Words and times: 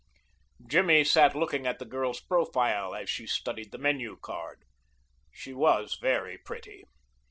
Jimmy 0.65 1.03
sat 1.03 1.35
looking 1.35 1.67
at 1.67 1.77
the 1.77 1.85
girl's 1.85 2.19
profile 2.21 2.95
as 2.95 3.07
she 3.07 3.27
studied 3.27 3.71
the 3.71 3.77
menu 3.77 4.17
card. 4.19 4.63
She 5.31 5.53
was 5.53 5.93
very 6.01 6.39
pretty. 6.39 6.85